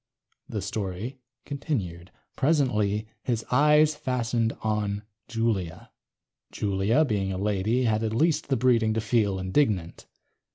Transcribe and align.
The 0.49 0.63
story 0.63 1.19
continued:... 1.45 2.09
presently 2.35 3.07
his 3.21 3.45
eyes 3.51 3.93
fastened 3.93 4.51
on 4.63 5.03
Julia. 5.27 5.91
Julia, 6.51 7.05
being 7.05 7.31
a 7.31 7.37
lady, 7.37 7.83
had 7.83 8.01
at 8.03 8.15
least 8.15 8.47
the 8.47 8.57
breeding 8.57 8.95
to 8.95 8.99
feel 9.01 9.37
indignant. 9.37 10.07